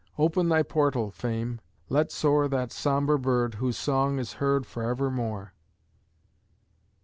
Open 0.17 0.49
thy 0.49 0.63
portal, 0.63 1.11
Fame! 1.11 1.61
Let 1.87 2.11
soar 2.11 2.47
That 2.47 2.71
sombre 2.71 3.19
bird, 3.19 3.53
whose 3.61 3.77
song 3.77 4.17
is 4.17 4.33
heard 4.33 4.65
forevermore. 4.65 5.53